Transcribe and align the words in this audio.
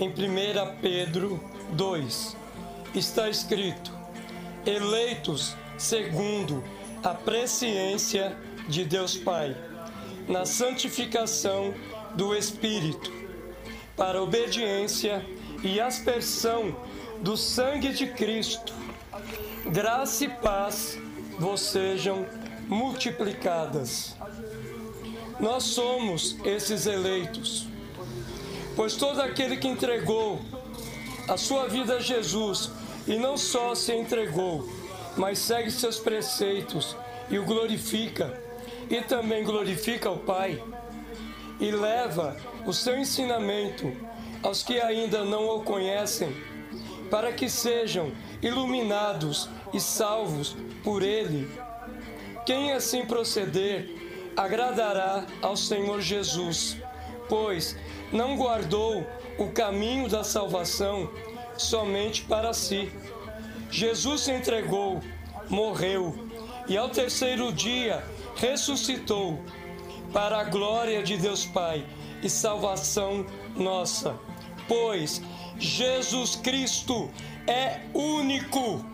em 0.00 0.08
1 0.08 0.80
Pedro 0.80 1.38
2. 1.72 2.36
Está 2.94 3.28
escrito: 3.28 3.92
eleitos 4.64 5.54
segundo 5.76 6.64
a 7.04 7.10
presciência 7.10 8.36
de 8.66 8.84
Deus 8.84 9.16
Pai, 9.16 9.54
na 10.26 10.46
santificação 10.46 11.74
do 12.14 12.34
Espírito, 12.34 13.12
para 13.94 14.22
obediência 14.22 15.24
e 15.62 15.78
aspersão 15.78 16.74
do 17.20 17.36
sangue 17.36 17.92
de 17.92 18.06
Cristo. 18.06 18.72
Graça 19.66 20.24
e 20.24 20.28
paz 20.28 20.98
vos 21.38 21.60
sejam 21.60 22.26
multiplicadas. 22.66 24.16
Nós 25.38 25.64
somos 25.64 26.36
esses 26.44 26.86
eleitos, 26.86 27.69
pois 28.76 28.94
todo 28.94 29.20
aquele 29.20 29.56
que 29.56 29.68
entregou 29.68 30.40
a 31.28 31.36
sua 31.36 31.68
vida 31.68 31.96
a 31.96 32.00
Jesus 32.00 32.70
e 33.06 33.16
não 33.16 33.36
só 33.36 33.74
se 33.74 33.92
entregou, 33.92 34.68
mas 35.16 35.38
segue 35.38 35.70
seus 35.70 35.98
preceitos 35.98 36.96
e 37.30 37.38
o 37.38 37.44
glorifica, 37.44 38.38
e 38.88 39.00
também 39.00 39.44
glorifica 39.44 40.10
o 40.10 40.18
Pai, 40.18 40.62
e 41.60 41.70
leva 41.70 42.36
o 42.66 42.72
seu 42.72 42.98
ensinamento 42.98 43.92
aos 44.42 44.62
que 44.62 44.80
ainda 44.80 45.24
não 45.24 45.48
o 45.56 45.62
conhecem, 45.62 46.34
para 47.10 47.32
que 47.32 47.48
sejam 47.48 48.12
iluminados 48.42 49.48
e 49.72 49.80
salvos 49.80 50.56
por 50.82 51.02
Ele. 51.02 51.48
Quem 52.46 52.72
assim 52.72 53.04
proceder 53.04 53.88
agradará 54.36 55.26
ao 55.42 55.56
Senhor 55.56 56.00
Jesus, 56.00 56.76
pois 57.30 57.76
não 58.12 58.36
guardou 58.36 59.06
o 59.38 59.48
caminho 59.50 60.08
da 60.08 60.24
salvação 60.24 61.08
somente 61.56 62.22
para 62.22 62.52
si. 62.52 62.90
Jesus 63.70 64.22
se 64.22 64.32
entregou, 64.32 65.00
morreu 65.48 66.28
e 66.68 66.76
ao 66.76 66.88
terceiro 66.88 67.52
dia 67.52 68.04
ressuscitou 68.34 69.38
para 70.12 70.40
a 70.40 70.44
glória 70.44 71.02
de 71.02 71.16
Deus 71.16 71.46
Pai 71.46 71.86
e 72.22 72.28
salvação 72.28 73.24
nossa. 73.56 74.18
Pois 74.66 75.22
Jesus 75.56 76.34
Cristo 76.34 77.08
é 77.46 77.80
único 77.94 78.84